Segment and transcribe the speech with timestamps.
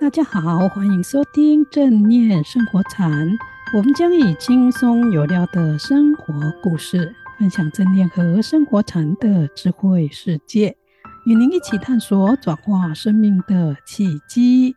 [0.00, 3.28] 大家好，欢迎收听正念生活禅。
[3.76, 10.74] 我们将以轻松有料的生活故事，分享正念和生活禅的智慧世界，
[11.26, 14.74] 与您一起探索转化生命的契机。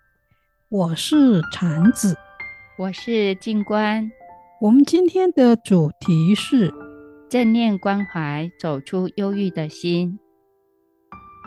[0.67, 2.17] 我是禅子，
[2.77, 4.11] 我是静观。
[4.59, 6.73] 我们今天的主题是
[7.29, 10.19] 正念关怀，走出忧郁的心。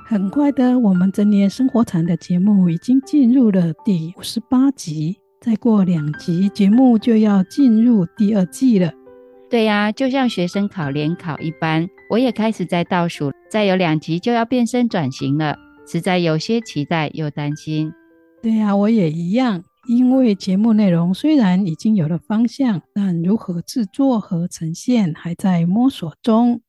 [0.08, 8.92] 很快的，我们正念生活禅的节目已经进入了第五十八集，再过两集节目就要进入第二季了。
[9.50, 17.92] 对呀、啊，就像学生考联考一般，我也开始在倒数，再有两集就要变身转型了，实在有些期待又担心。
[18.40, 26.60] 对呀、啊，我也一样，因为节目内容虽然已经有了方向，但如何制作和呈现还在摸索中。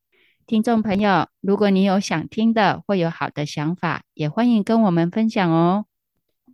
[0.47, 5.83] 听众朋友，如果你有想听的或有好的想法，也欢迎跟我们分享哦。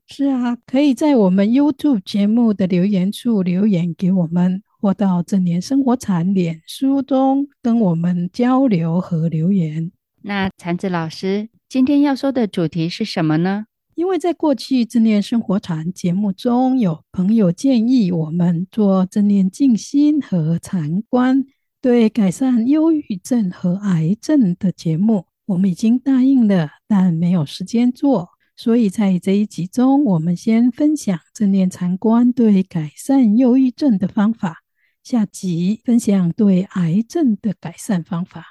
[0.08, 9.92] 是啊，可以在我们 YouTube 节目的留言处留言给我们，或到正念生活禅脸书中跟我们交流和留言。
[10.24, 13.68] 那禅子老师今天要说的主题是什么呢？
[13.94, 21.46] 因为在过去正念生活禅节目中，有朋友建议我们做正念静心和禅观。
[21.84, 34.64] 对改善忧郁症和癌症的节目，我们已经答应了，但没有时间做，所以在这一集中，我们先分享正念禅观对改善忧郁症的方法，
[35.04, 38.46] 下集分享对癌症的改善方法。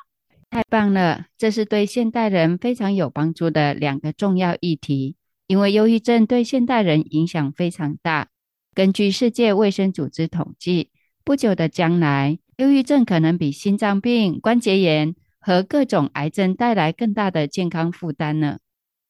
[0.50, 5.16] 太棒了，这是对现代人非常有帮助的两个重要议题，
[5.46, 8.28] 因为忧郁症对现代人影响非常大。
[8.74, 10.90] 根据世界卫生组织统计，
[11.24, 18.58] 不久的将来，忧郁症可能比心脏病、关节炎和各种癌症带来更大的健康负担呢。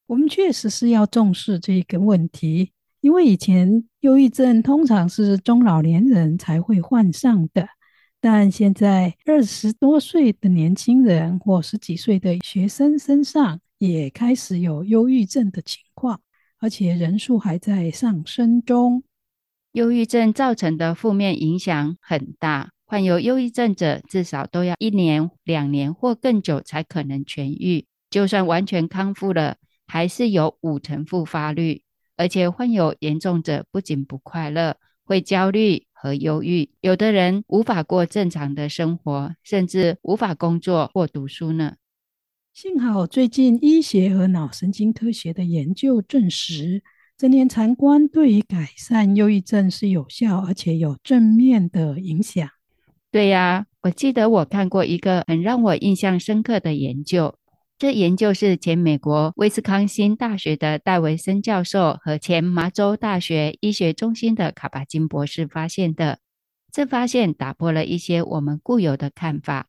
[0.07, 7.67] 我们确实是要重视这个问题，因为以前忧郁症通常是中老年人才会患上的，
[8.21, 16.21] 但现在二十多岁的年轻人或十几岁的学生身上也开始有忧郁症的情况，
[16.59, 19.03] 而且人数还在上升中。
[19.73, 22.71] 忧郁症造成的负面影响很大。
[22.93, 27.87] 患有忧郁症者至少都要一年、两年或更久才可能痊愈。
[28.11, 31.85] 就算完全康复了，还是有五成复发率。
[32.19, 34.77] 而且患有严重者不仅不快乐，
[35.07, 36.69] 会焦虑和忧郁。
[36.83, 41.77] 有的人无法过正常的生活，甚至无法工作或读书呢。
[42.53, 46.83] 幸好最近医学和脑神经科学的研究证实，
[47.17, 52.47] 正念禅观对于改善忧郁症是有效，而且有正面的影响。
[53.13, 57.35] 对呀，我记得我看过一个很让我印象深刻的研究。
[57.77, 66.21] 这研究是前美国威斯康星大学的戴维森教授和前麻州大学医学中心的卡巴金博士发现的。
[66.73, 69.67] 这发现打破了一些我们固有的看法。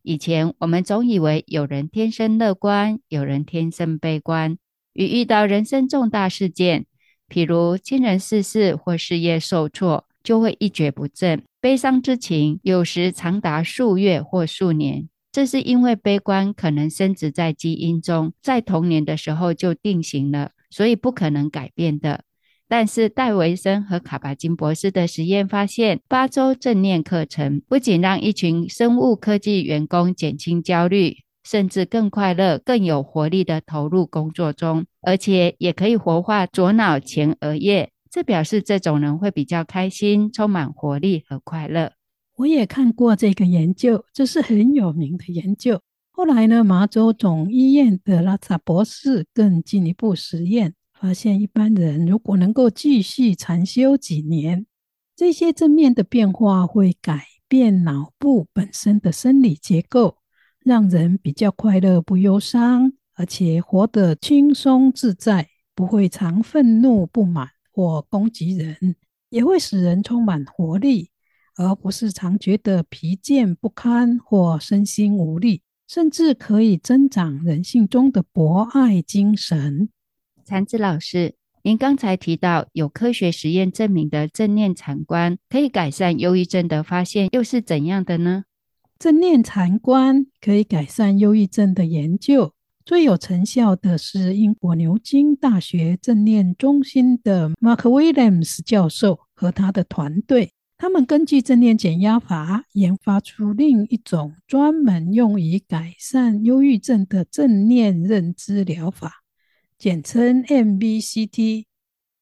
[0.00, 4.56] 以前我们总以为有人天生乐观，有人天生悲观。
[4.94, 6.86] 与遇到人生重大事件，
[7.28, 11.44] 譬如亲人逝世或事业受挫，就会一蹶不振。
[11.66, 22.22] 悲伤之情有时长达数月或数年，这是因为悲观可能深植在基因中，在童年的时候就定型了，所以不可能改变的。
[22.68, 37.90] 但是戴维森和卡巴金博士的实验发现，八周正念课程不仅让一群生物科技员工减轻焦虑，甚至更快乐、更有活力地投入工作中，而且也可以活化左脑前额叶。
[38.16, 41.92] 这表示这种人会比较开心、充满活力和快乐。
[42.36, 45.82] 我也看过这个研究，这是很有名的研究。
[46.12, 54.64] 后来呢，麻州总医院的拉萨博士更进一步实验，发现一般人如果能够继续禅修几年，
[55.14, 60.16] 这些正面的变化会改变脑部本身的生理结构，
[60.64, 67.50] 让人比较快乐、不忧伤，而且活得轻松自在，不会常愤怒不满。
[67.76, 68.96] 或攻击人，
[69.28, 71.10] 也会使人充满活力，
[71.56, 79.90] 而不是常觉得疲倦不堪或身心无力，甚至可以增长人性中的博爱精神。
[80.46, 81.34] 禅子老师，
[81.64, 88.44] 您刚才提到有科学实验证明的正念禅观可以改善忧郁症的发现，又是怎样的呢？
[88.98, 92.54] 正念禅观可以改善忧郁症的研究。
[92.86, 109.24] 最有成效的是英国牛津大学正念中心的 Mark Williams 教授和他的团队，他们根据正念减压法研发出另一种专门用于改善忧郁症的正念认知疗法，
[109.76, 111.64] 简称 MBCT。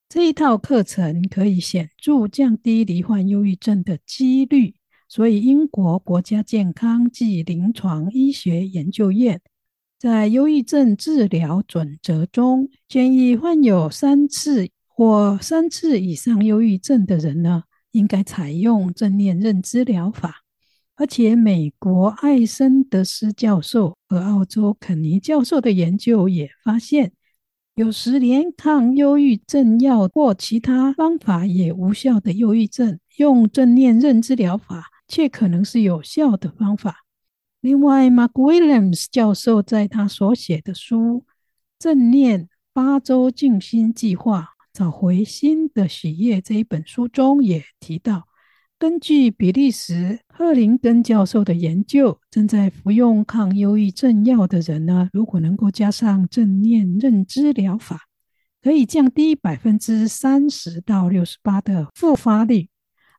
[0.08, 4.76] 这一套课程可以显著降低罹患忧郁症的几率。
[5.06, 9.42] 所以，英国国家健康暨临床医学研究院
[10.04, 17.62] 在忧郁症治疗准则中，建议患有三次或三次以上忧郁症的人呢，
[17.92, 20.42] 应该采用正念认知疗法。
[20.96, 27.12] 而且，美国艾森德斯教授和澳洲肯尼教授的研究也发现，
[27.74, 34.90] 有时连抗忧郁症药或其他方法也无效的忧郁症，用正念认知疗法。
[35.06, 37.03] 却可能是有效的方法。
[37.64, 41.24] 另外，Mark Williams 教授在他所写的书
[41.78, 48.28] 《正念八周静心计划：找回心的喜悦》这一本书中也提到，
[48.78, 58.02] 根据比利时赫林根教授的研究，正在服用抗忧郁症药的人呢，如果能够加上正念认知疗法，
[58.60, 62.68] 可以降低百分之三十到六十八的复发率。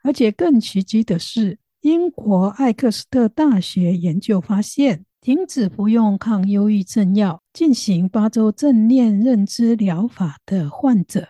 [0.04, 11.28] 而且更奇迹的是，英国艾克斯特大学研究发现，停止服用抗忧郁症药，进行八周正念认知疗法的患者，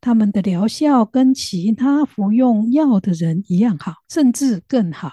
[0.00, 5.12] 他们的疗效跟其他服用药的人一样好，甚至更好。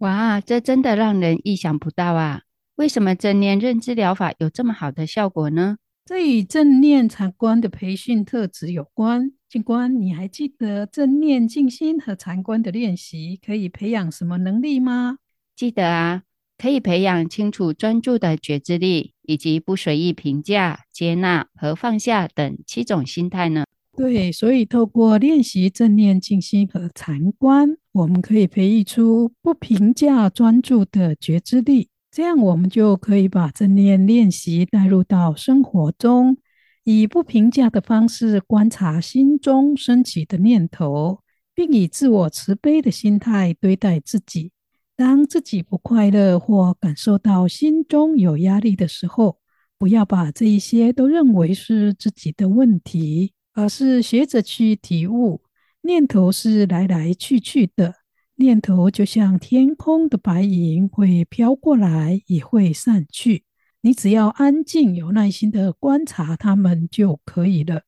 [0.00, 2.42] 哇，这真的让人意想不到啊！
[2.74, 5.78] 为什么正念认知疗法有这么好的效果呢？
[6.04, 9.32] 这与正念禅观的培训特质有关。
[9.54, 15.18] 静观，你还记得正念静心和禅观的练习可以培养什么能力吗？
[15.54, 16.24] 记得啊，
[16.58, 23.64] 可以培养清楚专注的觉知力，以及不随意评价、接纳和放下等七种心态呢。
[23.96, 36.38] 对，所以透过练习正念静心和禅观，我们可以培育出不评价专注的觉知力，这样我们就可以把正念练习带入到生活中。
[36.84, 41.20] 以不评价的方式观察心中升起的念头，
[41.54, 44.52] 并以自我慈悲的心态对待自己。
[44.94, 49.38] 当自己不快乐或感受到心中有压力的时候，
[49.78, 55.42] 不要把这一些都认为是自己的问题，而是学着去体悟：
[55.82, 57.94] 念头是来来去去的，
[58.36, 63.43] 念头就像天空的白云，会飘过来，也会散去。
[63.84, 67.82] 你只要安静、有耐心的观察他们就可以了。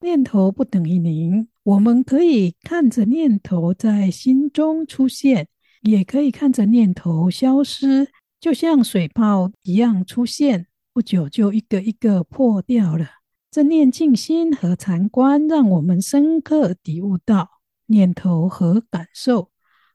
[0.00, 5.48] 念头不等于零，我们可以看着念头在心中出现，
[5.82, 8.08] 也可以看着念头消失，
[8.40, 13.06] 就像水泡一样出现，不久就一个一个破掉了。
[13.50, 17.50] 正念静心和禅观让我们深刻体悟到，
[17.88, 19.50] 念头和感受，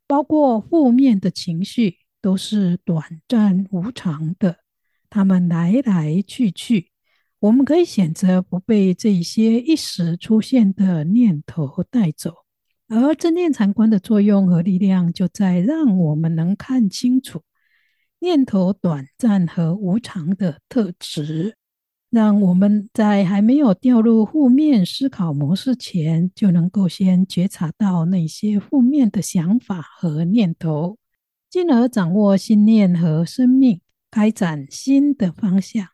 [0.06, 4.58] 包括负面的情绪，都是短暂无常的。
[5.10, 6.92] 他们来来去去，
[7.40, 12.34] 我们可以选择不被这些一时出现的念头带走。
[12.88, 17.42] 而正念禅观的作用和力量，就在让我们能看清楚
[18.20, 21.56] 念头短暂和无常的特质，
[22.10, 30.98] 让我们在还没有掉入负面思考模式前，就能够先觉察到那些负面的想法和念头，
[31.48, 33.80] 进而掌握心念和生命。
[34.12, 35.88] 开展新的方向，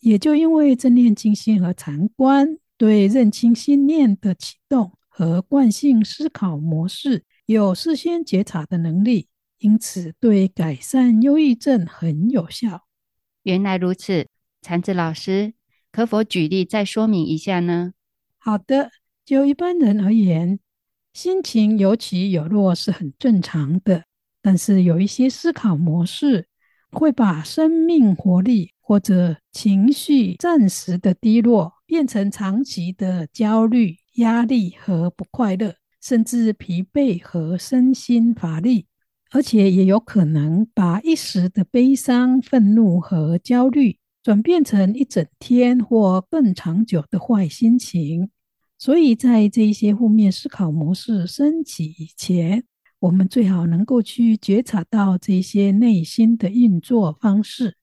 [0.00, 9.28] 也就因为正念静心和禅观对认清心念的启动和惯性思考模式有事先觉察的能力，
[9.58, 12.86] 因此对改善忧郁症很有效。
[13.42, 14.28] 原来如此，
[14.62, 15.54] 禅子老师
[15.90, 17.92] 可否举例再说明一下呢？
[18.38, 18.90] 好的，
[19.24, 20.60] 就一般人而言，
[21.12, 24.04] 心情有起有落是很正常的，
[24.40, 26.46] 但是有一些思考模式。
[26.98, 38.86] 会把生命活力或者情绪暂时的低落变成长期的焦虑、压力和不快乐，甚至疲惫和身心乏力，
[39.30, 48.30] 而且也有可能把一时的悲伤、愤怒和焦虑转变成一整天或更长久的坏心情。
[48.78, 52.64] 所以在这一些负面思考模式升起以前，
[53.00, 57.76] 我们最好能够去觉察到这些内心的运作方式，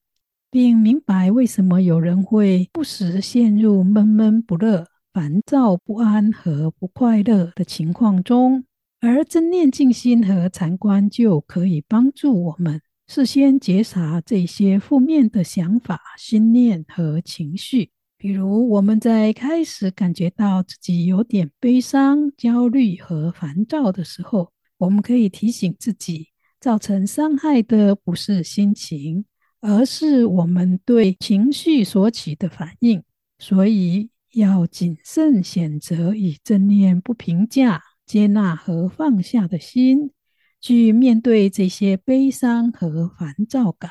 [0.48, 8.64] 并明白为什么有人会不时陷入闷闷不乐、烦躁不安和不快乐的情况中。
[9.00, 17.90] 而正念静心和禅观就可以帮助我们事先觉察这些负面的想法、心念和情绪。
[18.16, 26.28] 比如，我们在开始感觉到自己有点悲伤、焦虑和烦躁的时候，我们可以提醒自己，
[26.60, 29.24] 造成伤害的不是心情，
[29.60, 33.02] 而是我们对情绪所起的反应。
[33.38, 40.12] 所以，要谨慎选择以正念、不评价、接纳和放下的心
[40.60, 43.90] 去面对这些悲伤和烦躁感。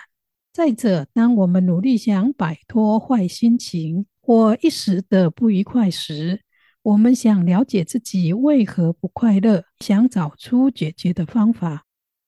[0.52, 6.42] 再者，当我们努力想摆脱坏心情或一时的不愉快时，
[6.88, 11.84] 我们想了解自己为何不快乐，想找出解决的方法，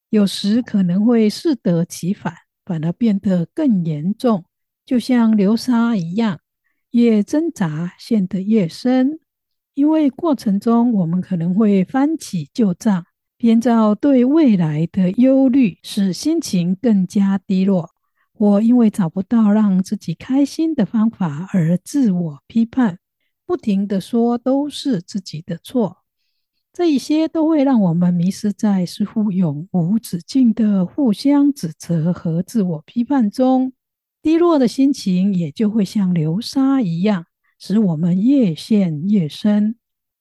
[0.09, 2.33] 有时可能会适得其反，
[2.65, 4.43] 反而变得更严重，
[4.85, 6.41] 就像流沙一样，
[6.91, 9.21] 越挣扎陷得越深。
[9.75, 13.05] 因为过程中我们可能会翻起旧账，
[13.37, 17.91] 编造对未来的忧虑，使心情更加低落。
[18.33, 22.99] 或因为找不到让自己开心的方法而自我批判，
[23.49, 26.03] 不停的说都是自己的错，
[26.71, 33.73] 这一些都会让我们迷失在似乎永无止境的互相指责和自我批判中，
[34.21, 37.25] 低落的心情也就会像流沙一样，
[37.57, 39.77] 使我们越陷越深。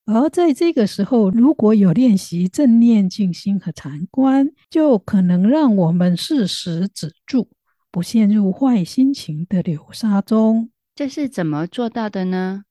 [0.07, 7.51] 而在这个时候，如果有练习正念静心和禅观，就可能让我们适时止住。
[7.91, 12.65] 不陷入坏心情的流沙中，这是怎么做到的呢？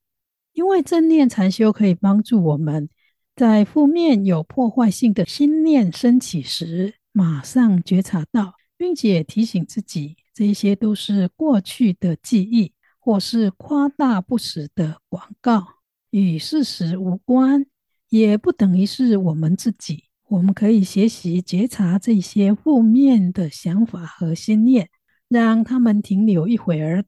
[0.58, 2.90] 因为正念禅修可以帮助我们
[3.36, 15.64] 在负面有破坏性的心念升起时，马上觉察到，并且提醒自己，这些都是过去的记忆，或是夸大不实的广告，
[16.10, 17.68] 与事实无关，
[18.10, 20.06] 也不等于是我们自己。
[20.28, 24.90] 我们可以学习觉察这些负面的想法和心念。
[25.30, 27.04] 让他们停留一会儿，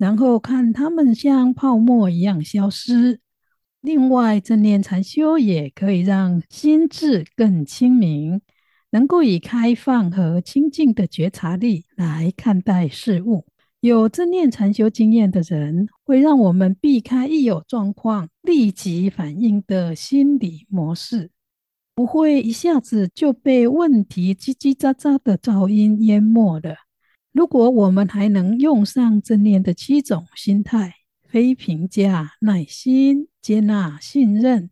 [0.00, 3.20] 然后看他们像泡沫一样消失。
[3.82, 8.40] 另外，正念禅修也可以让心智更清明，
[8.92, 13.44] 能够以开放和清净的觉察力来看待事物。
[13.80, 21.30] 有正念禅修经验的人，会让我们避开一有状况立即反应的心理模式，
[21.94, 26.74] 不会一下子就被问题叽叽喳喳的噪音淹没了。
[27.32, 34.68] 如果我们还能用上正念的七种心态：非评价、耐心、接纳、信任、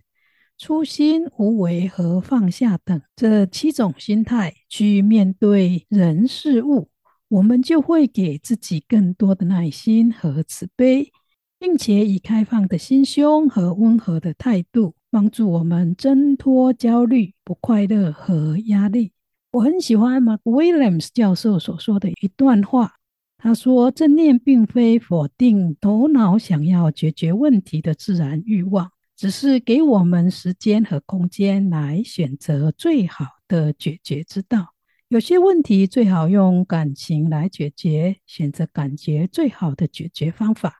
[0.56, 6.90] 初心、无为和放下等这七种心态去面对人事物，
[7.28, 11.12] 我们就会给自己更多的耐心和慈悲，
[11.60, 19.12] 并且以开放的心胸和温和的态度，帮助我们挣脱焦虑、不快乐和压力。
[19.50, 22.92] 我很喜欢 Mark Williams 教授所说的一段话。
[23.38, 34.74] 他说：“正念并非否定头脑想要解决问题的自然欲望，只是给我们时间和空间来选择最好的解决之道。
[35.06, 40.70] 有些问题最好用感情来解决，选择感觉最好的解决方法；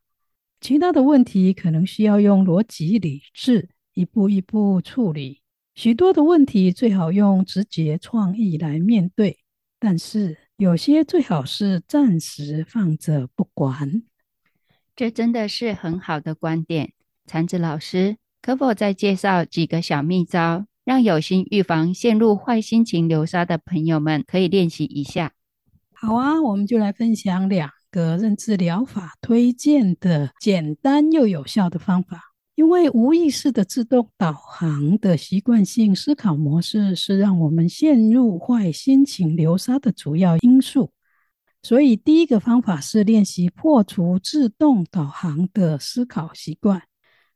[0.61, 5.41] 其他的问题可能需要用逻辑理智一步一步处理。”
[5.79, 9.39] 许多的问题最好用直觉创意来面对，
[9.79, 14.03] 但是有些最好是暂时放着不管。
[14.97, 16.95] 这真的是很好的观点。
[17.27, 25.31] 禅子老师，可否再介绍几个小秘招，让有心预防陷入坏心情流沙的朋友们可以练习一下？
[25.93, 32.35] 好啊，我们就来分享两个认知疗法推荐的简单又有效的方法。
[32.59, 40.91] 因为无意识的自动导航的习惯性思考模式是让我们陷入坏心情流沙的主要因素，
[41.63, 46.83] 所以第一个方法是练习破除自动导航的思考习惯。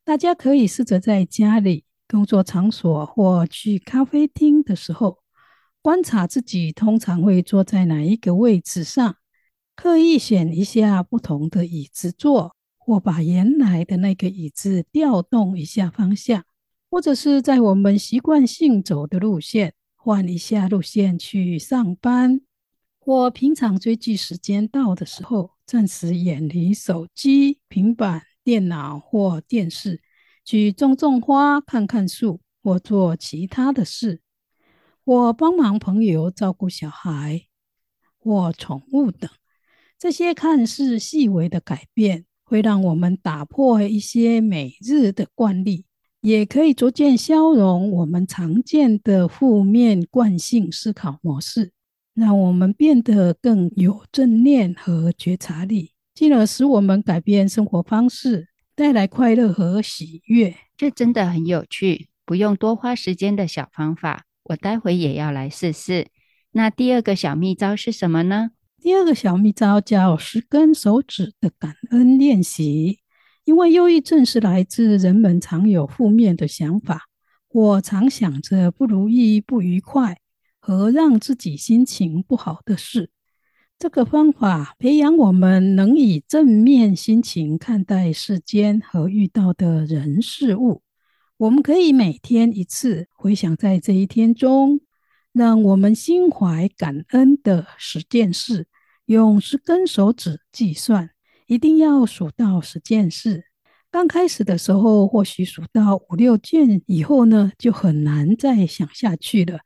[0.02, 5.18] 大家可以试着在家里、工作场所或去咖啡厅的时候，
[5.80, 9.14] 观察自己通常会坐在哪一个位置上，
[9.76, 12.56] 刻意选一下不同的椅子坐。
[12.84, 16.44] 或把原来的那个椅子调动一下方向，
[16.90, 22.40] 或者是在我们习惯性走的路线换一下路线去上班，
[22.98, 30.02] 或平常追剧时间到的时候，暂时远离手机、平板电脑或电视，
[30.44, 34.20] 去种种花、看看树或做其他的事，
[35.04, 37.46] 或帮忙朋友照顾小孩
[38.18, 39.30] 或宠物等。
[39.96, 42.26] 这些看似细微的改变。
[42.52, 45.86] 会让我们打破一些每日的惯例，
[46.20, 51.72] 也可以逐渐消融我们常见的负面惯性思考模式，
[52.14, 60.54] 让我们变得更有正念和觉察力，进而使我们改变生活方式，带来快乐和喜悦。
[60.76, 66.08] 这真的很有趣，不用多花时间的小方法，我待会也要来试试。
[66.50, 68.50] 那第二个小秘招是什么呢？
[68.82, 72.98] 第二个小秘招叫十根手指的感恩练习，
[73.44, 77.02] 因为忧郁症是来自人们常有负面的想法，
[77.48, 80.18] 或常想着不如意、不愉快
[80.58, 83.10] 和让自己心情不好的事。
[83.78, 90.82] 这个方法培养我们能以正面心情看待世间和遇到的人事物。
[91.36, 94.80] 我们可以每天一次回想在这一天中，
[95.32, 98.66] 让我们心怀感恩的十件事，
[99.06, 101.10] 用十根手指计算。
[101.46, 103.44] 一定要数到十件事。
[103.90, 109.58] 刚开始的时候，或许数到五六件以后呢，就很难再想下去了。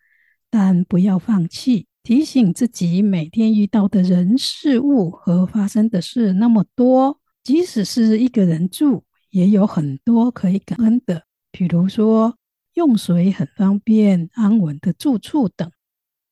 [0.51, 11.23] 但不要放弃，提醒自己每天遇到的人事物和发生的事那么多，即使是一个人住，也有很多可以感恩的。
[11.53, 12.37] 比如说，
[12.75, 15.71] 用水很方便、安稳的住处等。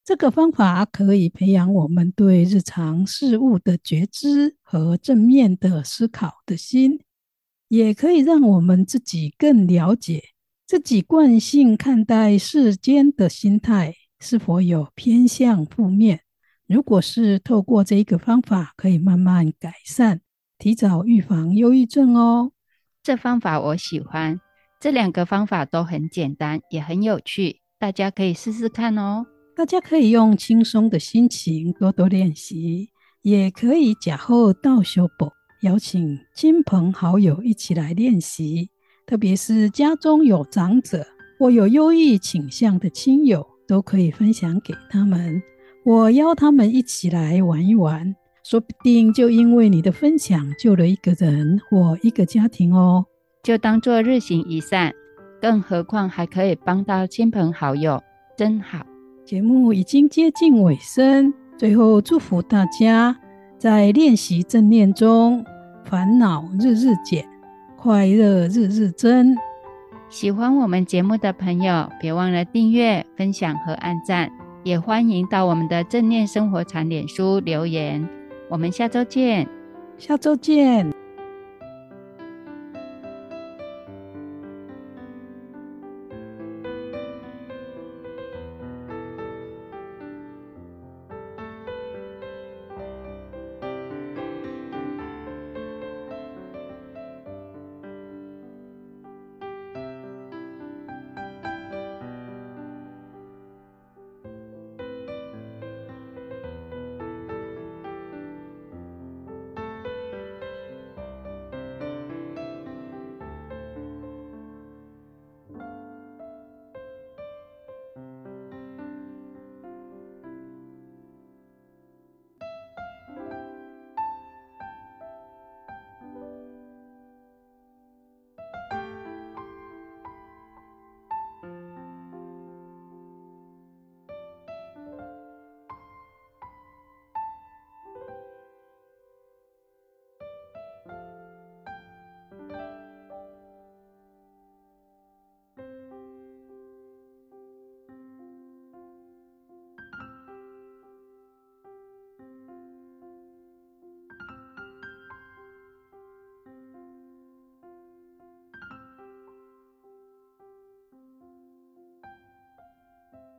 [0.05, 7.01] 这个方法可以培养我们对日常事物的觉知和正面的思考的心，
[7.69, 10.23] 也可以让我们自己更了解
[10.67, 16.21] 自己惯性看待世间的心态是否有偏向负面。
[16.67, 20.21] 如果是透过这一个方法，可以慢慢改善，
[20.59, 22.53] 提早预防忧郁症哦。
[23.03, 24.39] 这方法我喜欢，
[24.79, 29.25] 这两个方法都很简单，也很有趣，大家可以试试看哦。
[29.57, 32.91] 大家可以用轻松的心情多多练习，
[33.23, 35.31] 也可以假后到修补，
[35.63, 38.69] 邀请亲朋好友一起来练习。
[39.07, 41.07] 特别是家中有长者
[41.39, 45.41] 或有忧郁倾向的亲友，都可以分享给他们。
[45.85, 53.07] 我邀他们一起来玩一玩，说不定就因为你的分享救了一个人或一个家庭哦。
[53.45, 54.93] 就当做日行一善，
[55.41, 58.03] 更何况还可以帮到亲朋好友，
[58.37, 58.85] 真好。
[59.25, 63.17] 节目已经接近尾声，最后祝福大家
[63.57, 65.43] 在练习正念中，
[65.87, 67.27] 烦恼日日减，
[67.75, 69.35] 快乐日日增。
[70.11, 74.31] 喜欢我们节目的朋友，别忘了订阅、分享和按赞，
[74.63, 78.07] 也欢迎到我们的正念生活禅脸书留言。
[78.51, 79.49] 我们下周见，
[79.97, 81.04] 下周见。